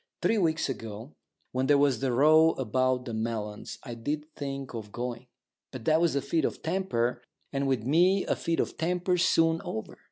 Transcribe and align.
Three 0.23 0.39
weeks 0.39 0.67
ago, 0.67 1.13
when 1.51 1.67
there 1.67 1.77
was 1.77 1.99
that 1.99 2.11
row 2.11 2.53
about 2.53 3.05
the 3.05 3.13
melons, 3.13 3.77
I 3.83 3.93
did 3.93 4.25
think 4.35 4.73
of 4.73 4.91
going. 4.91 5.27
But 5.71 5.85
that 5.85 6.01
was 6.01 6.15
a 6.15 6.23
fit 6.23 6.43
of 6.43 6.63
temper, 6.63 7.21
and 7.53 7.67
with 7.67 7.83
me 7.83 8.25
a 8.25 8.35
fit 8.35 8.59
of 8.59 8.79
temper's 8.79 9.23
soon 9.23 9.61
over. 9.63 9.99